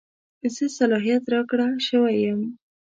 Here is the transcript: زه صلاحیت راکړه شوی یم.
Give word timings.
زه 0.55 0.63
صلاحیت 0.77 1.23
راکړه 1.33 1.67
شوی 1.87 2.15
یم. 2.25 2.41